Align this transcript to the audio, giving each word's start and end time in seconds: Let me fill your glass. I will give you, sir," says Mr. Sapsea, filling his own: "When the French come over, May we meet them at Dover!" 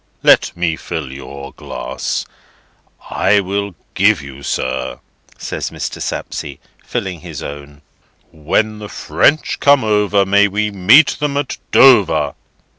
Let 0.23 0.57
me 0.57 0.75
fill 0.77 1.11
your 1.11 1.53
glass. 1.53 2.25
I 3.11 3.39
will 3.39 3.75
give 3.93 4.19
you, 4.19 4.41
sir," 4.41 4.99
says 5.37 5.69
Mr. 5.69 6.01
Sapsea, 6.01 6.57
filling 6.83 7.19
his 7.19 7.43
own: 7.43 7.83
"When 8.31 8.79
the 8.79 8.89
French 8.89 9.59
come 9.59 9.83
over, 9.83 10.25
May 10.25 10.47
we 10.47 10.71
meet 10.71 11.09
them 11.19 11.37
at 11.37 11.57
Dover!" 11.69 12.33